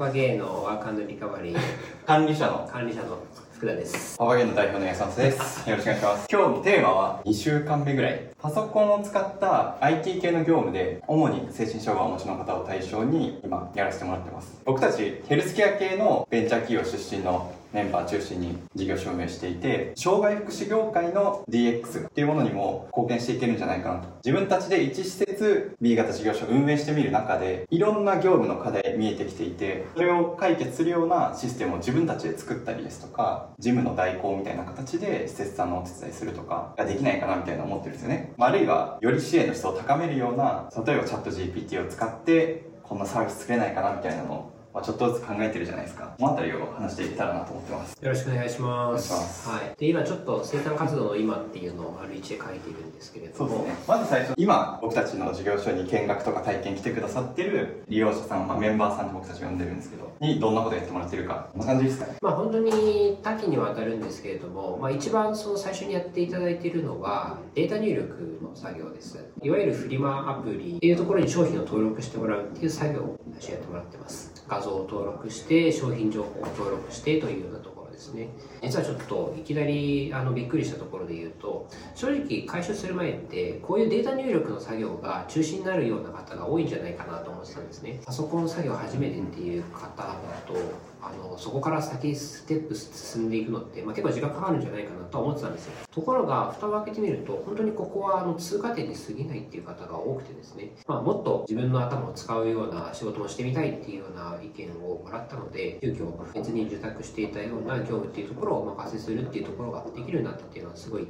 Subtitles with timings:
[0.00, 1.56] パゲーのワークリカバリー
[2.06, 3.18] 管理者の管理者の
[3.52, 4.16] 福田です。
[4.16, 5.68] パパゲーの代表の安松です。
[5.68, 6.28] よろしくお願いします。
[6.32, 8.30] 今日テーマは2週間目ぐらい。
[8.40, 14.62] パソコンを使った IT 系の業務で、主に精神障害をお持ちの方を対象に今やらせてもらってます。
[14.64, 24.08] 僕たちヘルスケア系のベンチャー企業出身のメンバー中心に事業所を運営していて、障害福祉業界の DX っていうものにも貢献していけるんじゃないかなと。
[24.24, 38.32] 自分たちで1施設 B 型事業所を運営してみる中で、いろんな業務の課題見えてきていて、それを解決するようなシステムを自分たちで作ったりですとか、事務の代行みたいな形で施設さんのお手伝いするとかができないかなみたいな思ってるんですよね。
[38.38, 46.14] ああるいは、より支援の質を高めるような、例えばチャット GPT を使って、こんなサービス作れないかなみたいなのを、まあ、ちょっとずつ考えてるじゃないですか。
[46.16, 47.92] このあたりを話していけたらなと思ってます。
[48.00, 49.48] よろしくお願いします。
[49.48, 49.74] はい。
[49.76, 53.84] で、今ちょっと生産活動の今っていうのをある一で書いているんですけれども、そうですね。
[53.88, 62.06] まず最初、今、僕たちの事業所に見学とか体験来てくださってる利用者さん、まあ、メンバーさんって僕たちが呼んでるんですけど、にどんなことやってもらってるか、こんな感じですか？
[62.06, 62.16] ね。
[62.22, 69.18] まあ本当に多岐にわたるんですけれども、まあ一番その最初にやっていただいているのはデータ入力の作業です。
[69.42, 74.29] いわゆるフリマアプリっていうところに商品を登録してもらうっていう作業を最初やってもらってます。
[74.50, 78.28] 画像を登録して、商品情報を登録してというようなところですね。
[78.62, 88.00] 実はちょっといきなりあのびっくりしたところで言うと、正直回収する前ってこういうデータ入力の作業が中心になるような方が多いんじゃないかなと思ってたんですね。
[88.04, 90.14] パソコン作業初めてっていう方だ
[90.46, 90.54] と、
[91.02, 111.08] あのそこから先ステップ進んでいくのって、まあ、結構時間かかるんじゃないかなとは思ってたんですよところが蓋を開けてみると本当にここはあの通過点に過ぎないっていう方が多くてですね、まあ、もっと自分の頭を使うような仕事もしてみたいっていうような意見をもらったので急遽別に受託していたような業務っていうところをお任せするっていうところができるようになったっていうのはすごい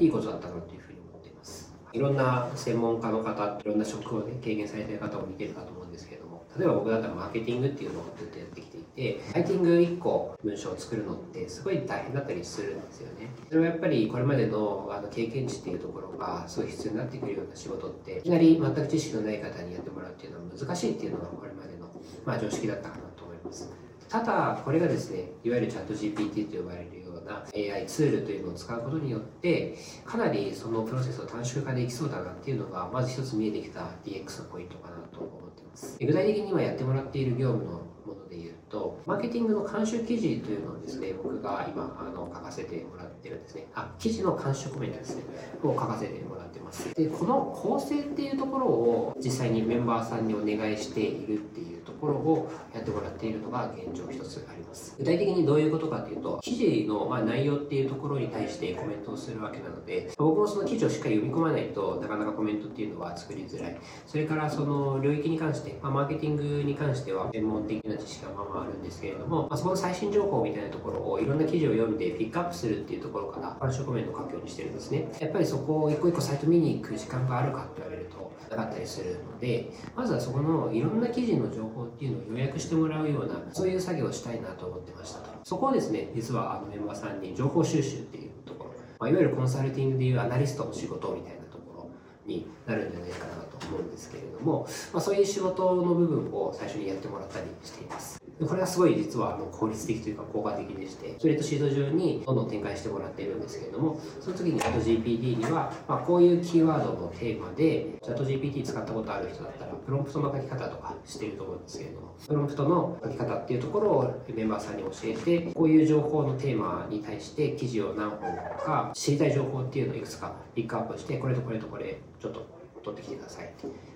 [0.00, 1.74] いいことだったなというふうに思っています。
[1.92, 13.30] いろんな専門家の方いろんな職を、ね、経験されている方を見てるかと思うんですけれども例えば僕だったらマーケティングっていうのをずっとやってきていてライティング1個文章を作るのってすごい大変だったりするんですよね。
[13.48, 21.88] それはやっぱりこれまでのあの経験値っていうところがすごい必要になってくるような仕事っていきなり全く知識のない方にやってもらうっていうのは難しいっていうのがこれまでの、
[22.24, 23.87] まあ、常識だったかなと思います。
[24.08, 35.96] ただこれがですねいわゆるチャット GPT と呼ばれるような AI ツールというのを使うことによってかなりそのプロセスを短縮化できそうだなっていうのがまず一つ見えてきた DX のポイントかなと思ってます。
[36.00, 37.72] 具体的に今やってもらっている業務の
[38.06, 43.66] もので言うとマーケティングの監修記事というのをですね僕が今あの書かせてもらってるんですね。
[43.74, 45.22] あ記事の監修コメントですね。
[45.62, 46.94] を書かせてもらってます。
[46.94, 54.94] でこの構成っていうところを実際にメンバーさんにお願いしているっていうころをやってもらっているのが現状一つあります。
[54.98, 63.78] 具体的にどういうことかというと記事のま内容っていうところに対してコメントをするわけなので僕もその記事をしっかり読み込まないとなかなかコメントっていうのは作りづらい。
[64.06, 75.08] それからその領域に関して、まあ、マーケティングに関しては専門的な知識がまあまああるんですけれども、まあ、そこの最新情報みたいなところをいろんな記事を読んでピックアップするっていうところから監修コメントを書くようにしてるんですね。
[75.20, 85.30] やっぱりそこを一個一個サイト見に行く時間があるかって言われるとなかったりするのでまずはそこのいろんな記事の情報っていうのを予約してもらうようなそういう作業をしたいなと思ってましたと。
[85.44, 91.90] そこをですね実はあのメンバーさんに情報収集っていうところ、まあ、いわゆるコンサルティングでいうアナリストの仕事みたいなところ
[92.26, 98.27] になるんじゃないかなと思うんですけれども、まあ、そういう仕事の部分を最初にやってもらったりしています。
[98.46, 122.46] これはすごい実はあの効率的というか効果的でしてスプレッドシート上にどんどん展開してもらっているんですけれどもその時にチャット GPT には、まあ、こういうキーワードのテーマでチャット GPT 使ったことある人だったらプロンプトの書き方とかしてると思うんですけれどもプロンプトの書き方っていうところをメンバーさんに教えてこういう情報のテーマに対して記事を何本か知りたい情報っていうのをいくつかピックアップしてこれとこれとこれちょっと
[122.84, 123.52] 取ってきてください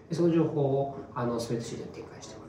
[0.08, 2.41] でその情報をあのスプレッドシートに展開してもら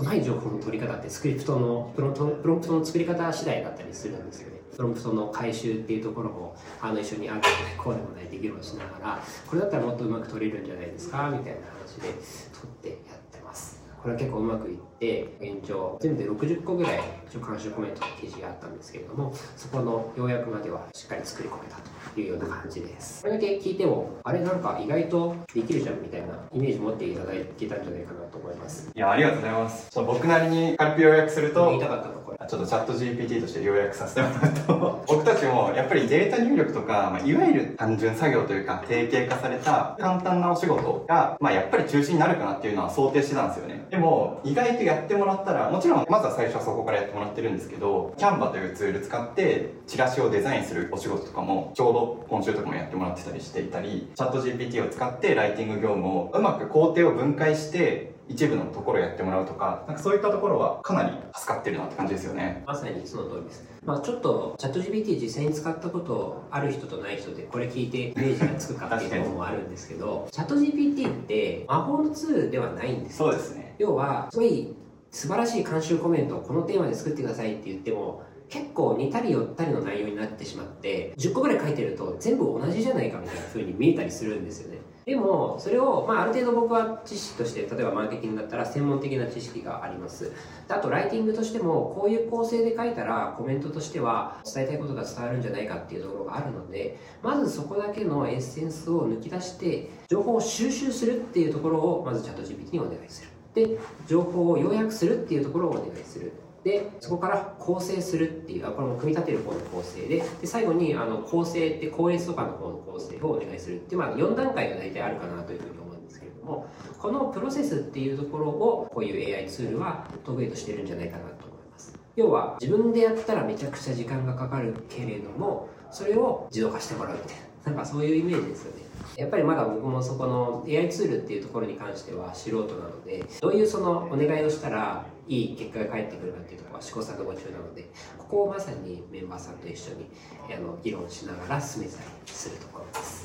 [0.00, 4.60] うまい情報の取り方ってスクリプトのプロンプトプロンプトの作り方次第だったりするんですよね。
[4.74, 7.42] プロンプトの回収っていうところもあの一緒にある
[7.76, 12.16] こうでもないできるもしながらこれだったらもっとうまく取れるんじゃないですかみたいな話で取
[12.64, 13.78] ってやってます。
[14.02, 21.90] これは結構うまくいって現状全部で60個ぐらい一応監修コメントの記事があったんですけれどもそこの要約まではしっかり作り込めたと。
[22.18, 23.22] いうような感じです。
[23.22, 28.90] これだけ聞いてもあれなんか意外とできるじゃんみたいなイメージ持っていただけたんじゃないかなと思います。
[28.94, 29.90] いや、ありがとうございます。
[29.94, 32.08] 僕なりに軽く要約すると、言いたかった
[32.48, 43.86] ちょっとチャット GPT として要約させてもらうと、 僕たちもやっぱりデータ入力とか、まあ、いわゆる単純作業というか、定型化された簡単なお仕事が、まあ、やっぱり中心になるかなっていうのは想定してたんですよね。
[43.90, 62.62] でも、意外とやってもらったら、もちろん、まずは最初はそこからやってもらってるんですけど、Canva というツール使って、チラシをデザインするお仕事とかも、ちょうど今週とかもやってもらってたりしていたり、チャット GPT を使ってライティング業務をうまく工程を分解して、一部のところやってもらうとか、なんかそういったところはかなり助かってるなって感じですよね。
[62.64, 63.68] まさにその通りです。
[63.84, 73.74] まあちょっとチャット GPT 実際に使ったことある人とない人でこれ聞いてイメージがつくかっていうのもあるんですけど、チャット GPT って魔法のツールではないんですそうですね。
[73.78, 74.76] 要は、すごい
[75.10, 84.78] 素晴らしい監修コメントをこのテーマで作ってくださいって言っても、結構似たり寄ったりの内容になってしまって、10個ぐらい書いてると全部同じじゃないかみたいな風に見えたりするんですよね。
[85.06, 90.32] でも、それを、まあ、ある程度僕は知識として、例えばマーケティングだったら専門的な知識があります。
[90.68, 103.30] あと、ライティングとしても、こういう構成で書いたら、コメントとしては伝えたいことが伝わるんじゃないかっていうところがあるので、まずそこだけのエッセンスを抜き出して、情報を収集するっていうところを、まずチャット GPT にお願いする。
[103.54, 106.32] で、情報を要約するっていうところをお願いする。
[106.64, 116.66] で、そこから構成するっていう、これも組み立てる方の構成で、で最後にあの構成って、校閲とかの方の構成をお願いするっていう、まあ、4段階が大体あるかなというふうに思うんですけれども、
[116.98, 121.98] このプロセスっていうところを、こういう AI ツールは得意としてるんじゃないかなと思います。
[122.16, 128.90] 要は、自分でやったらめちゃくちゃ時間がかかるけれども、それを自動化してもらうみたいな、なんかそういうイメージですよね。
[129.16, 137.88] やっぱりまだ僕もそこの AI ツールっていうところに関しては素人なので、どういうそのお願いをしたらいい結果が返ってくるかっていうところは試行錯誤中なので、
[138.18, 140.06] ここをまさにメンバーさんと一緒に
[140.52, 142.79] あの議論しながら進めたりするところ。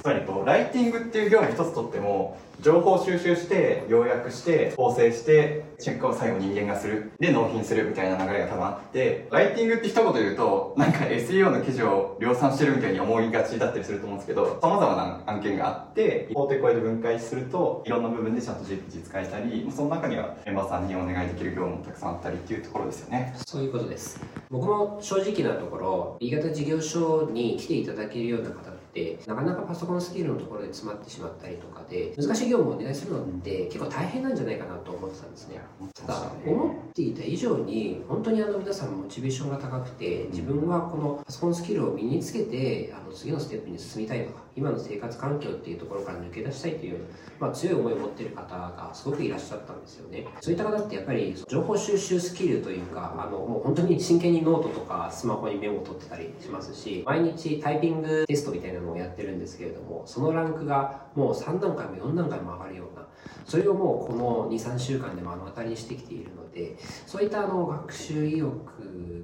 [0.05, 24.21] つまりこうライティングっていう業務一つとっても情報収集して要約して構成してチェックを最後人間がするで納品するみたいな流れが多分あってライティングって一言言うとなんか SEO の記事を量産してるみたいに思いがちだったりすると思うんですけど様々な案件があって法定声で分解するといろんな部分でちゃんと GPT 使えたりその中にはメンバーさんにお願いできる業務もたくさんあったりっていうところですよねそういうことです。
[24.51, 35.59] 僕も正直なところ、B 型事業所に来ていただけるような方って、なかなかパソコンスキルのところで詰まってしまったりとかで、難しい業務をお願いするのって結構大変なんじゃないかなと思ってたんですね。
[35.93, 46.99] ただ、思っていた以上に、本当にあの皆さんモチベーションが高くて、自分はこのパソコンスキルを身につけて、あの次のステップに進みたいとか、今の生活環境っていうところから抜け出したいという、
[47.39, 50.25] まあ、強い思いを持ってる方がすごくいらっしゃったんですよね。
[50.39, 63.05] そういった方ってやっぱり情報収集スキルというか、あのもう本当に真剣にノートとかスマホにメモを取ってたりしますし、毎日タイピングテストみたいなのをやってるんですけれども、そのランクがもう3段階も4段階も上がるような、
[63.45, 68.55] それをもうこの2、3週間で目の当たりにしてきているので、そういったあの学習意欲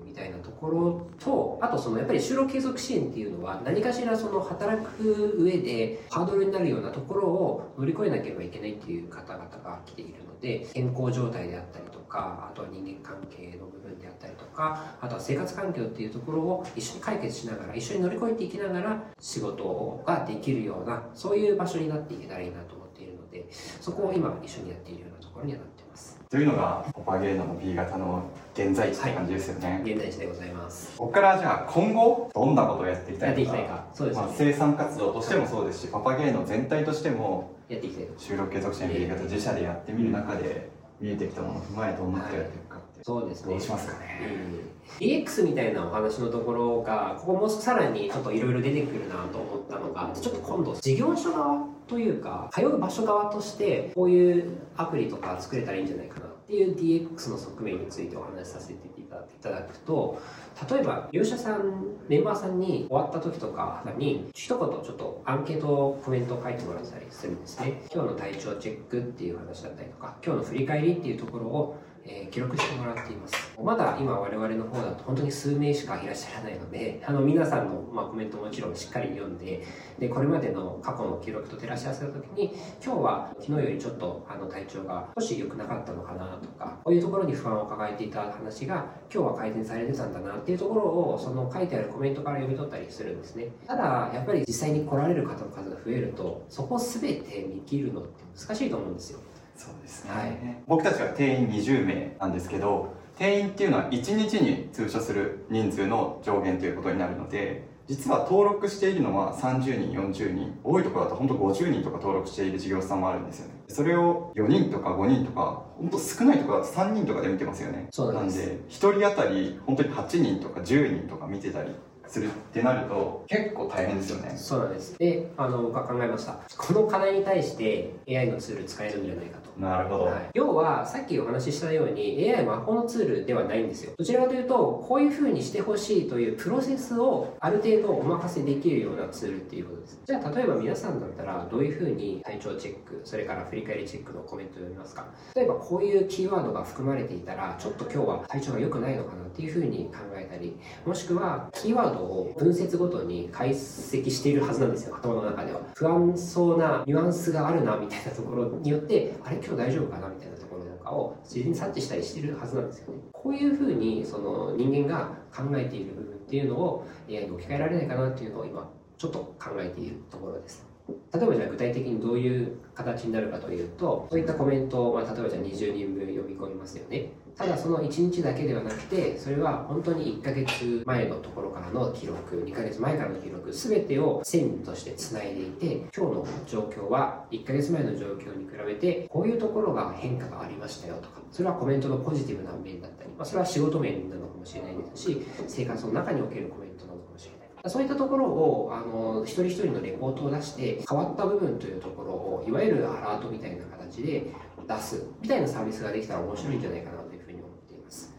[0.05, 25.80] みたいなところと、あとそのやっぱり就労継続支援っていうのは何かしらその働く上でハードルになるようなところを乗り越えなければいけないっていう方々が来ているので、健康状態であったりとか、あとは人間関係の部分であったりとか、あとは生活環境っていうところを一緒に解決しながら、一緒に乗り越えていきながら仕事ができるような、そういう場所になっていけたらいいなと思っているので、そこを今一緒にやっているようなところにはなっています。
[26.29, 28.23] というのがオパゲーノの B 型の
[28.53, 30.97] 現在地って感じですよね、現在地でございます。
[30.97, 33.41] ここからじゃあ今後どんなことをやっていきたいのか。
[33.41, 33.85] やっていきたいか。
[33.93, 34.23] そうですね。
[34.23, 34.33] まあ、。
[34.33, 38.05] 生産活動としてもそうですしパパゲーノ全体としてもやっていきたい。
[38.05, 40.69] と就労継続支援 B 型自社でやってみる中で
[41.01, 42.70] 見えてきたものを踏まえどんなことをやっていくか
[43.03, 43.51] そうですね。
[43.51, 59.03] どうしますかねうん DX みたいなお話のところが、ここもさらにちょっといろいろ出てくるなと思ったのが、ちょっと今度事業所側というか、通う場所側として、こういうアプリとか作れたらいいんじゃないかなっていう DX の側面についてお話しさせてい
[59.41, 60.21] ただくと、
[60.69, 67.81] 例えば、利用者さん、メンバーさんに終わった時とかに、一言ちょっとアンケートコメントを書いてもらったりするんですね。
[67.93, 73.35] 今日の体調チェックっていう話だったりとか、今日の振り返りっていうところを、えー記録してもらっています。
[73.61, 79.61] まだ今我々の方だと本当に数名しかいらっしゃらないので、あの皆さんの、ま、コメントもちろんしっかり読んで、
[79.99, 93.49] で、これまでの過去の記録と照らし合わせた時に、今日は昨日よりちょっとあの体調が少し良くなかったのかなとか、こういうところに不安を抱えていた話が今日は改善されてたんだなっていうところを、その書いてあるコメントから読み取ったりするんですね。
[93.67, 99.19] ただ、やっぱり実際に来られる方の数が増えると、そこ全て見切るのって難しいと思うんですよ。
[99.61, 100.37] そうですはい。
[100.67, 113.53] 僕たちは定員20名なんですけど定員っていうのは1日に通所する人数の上限ということになるので実は登録しているのは30人40人多いところだと本当50人とか登録している事業者さんもあるんですよね。
[113.67, 117.87] それを4人とか5人とか本当少ないところだと3人とかで見てますよね。
[117.91, 121.75] そうなんで1人当たり本当に8人とか10人とか見てたり
[122.11, 124.33] するってなると結構大変ですよね。
[124.35, 124.97] そうなんです。
[124.99, 126.39] であの僕は考えました。
[126.57, 129.51] この課題に対して AI のツール使えるんじゃないかと。
[129.57, 133.93] なるほど、はい、要はさっきお話ししたように AI 魔法のツールではないんですよ。
[133.97, 139.99] どちらかというとこういうふうにしてほしいというプロセスをある程度お任せできるようなツールっていうことです。
[140.05, 145.05] じゃあ例えば皆さんだったらどういうふうに体調チェックそれから振り返りチェックのコメントを読みますか。
[145.35, 155.61] 例えばこういうキーワードが含まれていたらちょっと今日は体調が良くないのかなっていうふうに考えたりもしくはキーワードを分節ごとに解析しているはずなんですよ頭の中では。
[155.75, 162.99] 不安そうなニュアンスがあるなみたいなところによってあれ今日大丈夫かなみたいなところなんかを事前に察知したりしてるはずなんですよね。
[163.11, 170.71] こういうふうにその人間が考えている部分っていうのを AI に置き換えられないかなっていうのを今ちょっと考えているところです。
[171.13, 177.11] 例えばじゃあ具体的にどういう形になるかというとそういったコメントを、まあ、例えばじゃあ20人分読み込みますよね。
[177.41, 197.41] ただその1日だけではなくてそれは本当に1ヶ月前のところからの記録2ヶ月前からの記録全てを線としてつないでいて今日の状況は1ヶ月前の状況に比べてこういうところが変化がありましたよとかそれはコメントのポジティブな面だったり、まあ、それは仕事面なのかもしれないですし生活の中におけるコメントなのかもしれない。
[197.69, 204.31] そういったところをあの一人一人のレポートを出して変わった部分というところをいわゆるアラートみたいな形で
[204.67, 207.00] 出すみたいなサービスができたら面白いんじゃないかな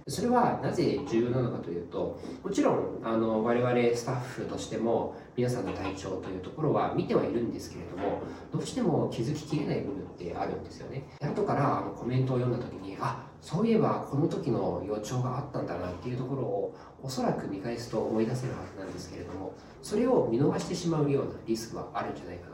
[0.09, 11.05] それはなぜ重要なのかというともちろんあの我々スタッフとしても皆さんの体調というところは見てはいるんですけれどもどうしても気づききれない部分ってあるんですよね。
[11.21, 22.53] 後からコメントを読んだ時にあそういえばこの時の予兆があったんだなっていうところをおそらく見返すと思い出せるはずなんですけれどもそれを見逃してしまうようなリスクはあるんじゃないかな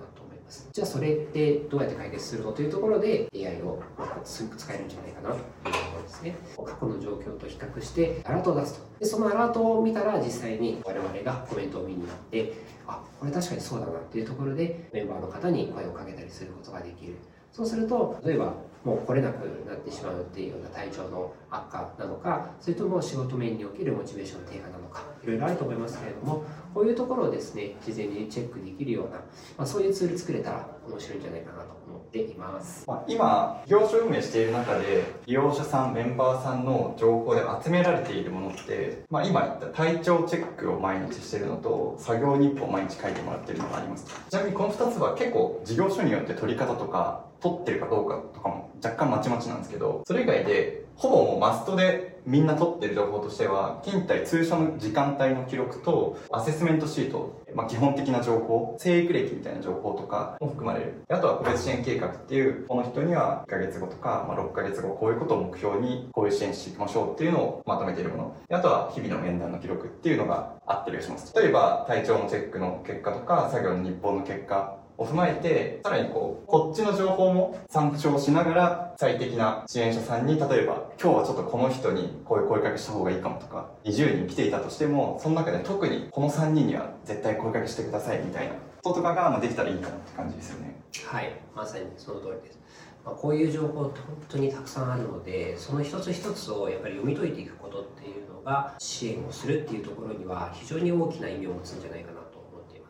[0.48, 0.68] ます。
[0.72, 3.80] じゃあそれってどうやって解決するのというところで AI を
[4.24, 6.36] 使えるんじゃないかなというところですね。
[6.56, 8.86] 過去の状況と比較してアラートを出すと。
[8.98, 12.52] でそのアラートを見たら実際に我々がコメントを見に行って
[12.86, 17.16] あこれ確かにそうだなっていうところでメンバーの方に声をかけたりすることができる。
[17.52, 26.44] そうすると例えばもう来れなくなってしまうっていうような体調の悪化なのかそれとも仕事面におけるモチベーション低下なのかいろいろあると思いますけれども
[26.74, 29.16] こういうところをですね事前にチェックできるような、
[29.56, 44.06] まあ、そういうツール作れたら面白いんじゃないかなと思っています、まあ、今業種運営している中で利用者さんメンバーさんの情報で集められているものって、まあ、今言った体調チェックを毎日しているのと作業日報を毎日書いてもらっているのがあります。
[44.28, 61.04] ちなみにこの2つは結構事業所によって取り方とか取ってるかどうかとかも若干まちまちなんですけどそれ以外でほぼもうマストでみんな取ってる情報としては、勤怠通所の時間帯の記録と、アセスメントシート、まあ基本的な情報、生育歴みたいな情報とかも含まれる。
[61.08, 68.36] あとは個別支援計画っていう、この人には1ヶ月後とか、まあ6ヶ月後、こういうことを目標に、こういう支援していきましょうっていうのをまとめているもの。
[68.50, 71.34] あとは日々の面談の記録っていうのがあったりします。
[71.34, 90.76] 例えば、体調のチェックの結果とか、作業の日報の結果、を踏まえて、さらにこう、こっちの情報も参照しながら、最適な支援者さんに、例えば、今日はちょっとこの人にこういう声かけした方がいいかもとか、20人来ていたとしても、その中で特にこの3人には絶対声かけしてくださいみたいなこととかができたらいいかなって感じですよね。
[91.06, 92.58] はい、まさにその通りです。
[93.04, 93.92] まあ、こういう情報本
[94.28, 102.17] 当にたくさんあるので、その一つ一つをやっぱり読み解いていくことっていうのが、支援をするっていうところには非常に大きな意味を持つんじゃないかな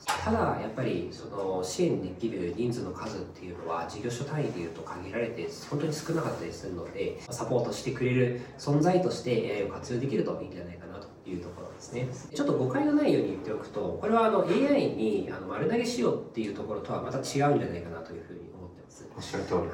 [0.06, 12.08] ただやっぱりその支援できる人数の数っていうのは事業所単位でいうと限られて本当に少なかったりするのでサポートしてくれる存在として AI を活用できるといいんじゃないかなというところですね。
[12.34, 19.08] ちょっと誤解のないように言っておくとこれはあの AI にあの丸投げしようっていうところとはまた違うんじゃないかなというふうに思ってます。
[19.16, 19.68] おっしゃる通り、はい、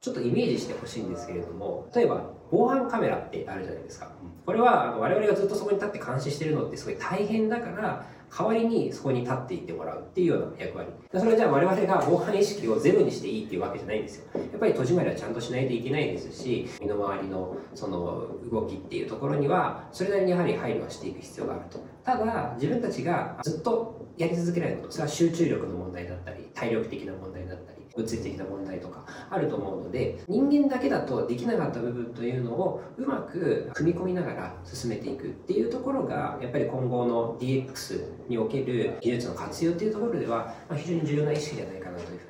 [0.00, 4.10] ちょっとイメージしてほしいんですけれども例えば防犯カメラってあるじゃないですか
[4.44, 8.06] これは我々がずっとそこに立って監視してるのってすごい大変だから
[8.36, 10.88] 代わりにそこに立っていってもらうっていうような役割。
[11.12, 14.26] それはじゃあ我々が防犯意識をゼロにしていいっていうわけじゃないんですよ。
[14.34, 21.80] やっぱり戸締まりはちゃんとしないといけないですし、身の回りのその動きっていうところには、それなりにやはり配慮はしていく必要があると。
[22.04, 42.29] ただ、自分たちがずっとやり続けないこと、それは集中力の問題だったり、体力的な問題だったり、移ってきた問題とかあると思うので人間だけだとできなかった部分というのをうまく組み込みながら進めていくっていうところがやっぱり今後の DX における技術の活用っていうところでは非常に重要な意識じゃないかなというふ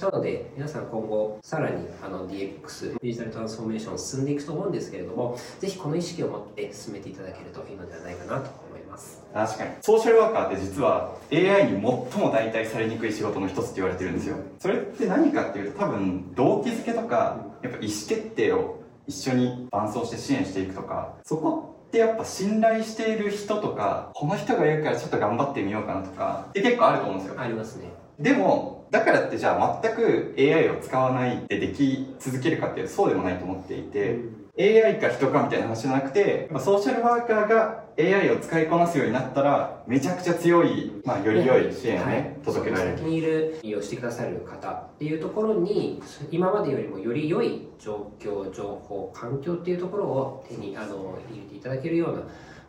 [0.00, 27.40] なので皆さん今後さらにあの DX デジタルトランスフォーメーション進んでいくと思うんですけれどもぜひこの意識を持って進めていただけるといいのではないかなと思います確かにソーシャルワーカーって実は AI に最も代替されにくい仕事の一つって言われてるんですよそれって何かっていうと多分動機づけとかやっぱ意思決定を一緒に伴走して支援していくとかそこっってやっぱ信頼している人とか、この人が言うからちょっと頑張ってみようかなとか、って結構あると思うんですよ。
[27.40, 27.88] ありますね。
[28.20, 34.18] でも、だからってじゃあ全く AI を使わないででき続けるかっていうとそうでもないと思っていて、
[34.58, 42.98] AI か人かみたいな話じゃなくて、まあソーシャルワーカーが AI を使いこなすようになったら、めちゃくちゃ強い、まあ、より良い支援をね、はい届けられる。
[42.98, 52.22] 先にいる利用してくださる方っていうところに今までよりもより良い状況情報環境っていうところを手にあの入れていただけるような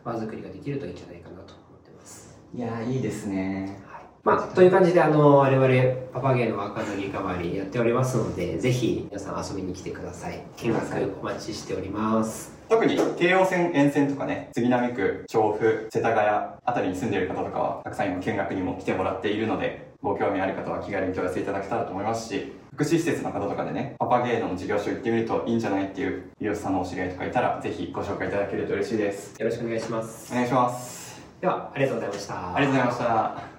[0.04, 2.38] 場作りができるといいんじゃないかなと思ってます。
[2.54, 3.80] いやー、いいですね。
[4.24, 29.38] はいまあ、という感じであの我々パパゲーの若のリカバリーやっておりますのでぜひ皆さん遊びに来てください見学お待ちしております特に京王線沿線とかね、杉並区、調布、世田谷あたりに住んでいる方とかは、たくさん今見学にも来てもらっているので、ご興味ある方は気軽に問い合わせいただけたらと思いますし、福祉施設の方とかでね、パパゲーノの事業所行ってみるといいんじゃないっていう美容師さんのお知り合いとかいたら、ぜひご紹介いただけると嬉しいです。
[29.38, 31.20] よろしくお願いしますお願いします。
[31.42, 33.51] ではありがとうございましたありがとうございました。